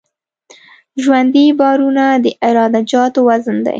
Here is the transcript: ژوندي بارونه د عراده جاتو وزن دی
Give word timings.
ژوندي 1.03 1.45
بارونه 1.59 2.05
د 2.23 2.25
عراده 2.45 2.81
جاتو 2.91 3.19
وزن 3.27 3.57
دی 3.65 3.69